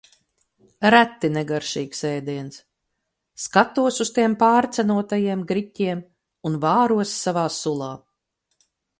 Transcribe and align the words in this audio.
Reti 0.93 1.29
negaršīgs 1.33 1.99
ēdiens. 2.11 2.55
Skatos 3.43 3.99
uz 4.05 4.11
tiem 4.15 4.35
pārcenotajiem 4.43 5.43
griķiem 5.51 6.01
un 6.51 6.57
vāros 6.65 7.13
savā 7.27 7.45
sulā. 7.57 7.91